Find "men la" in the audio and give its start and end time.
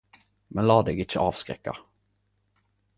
0.55-0.77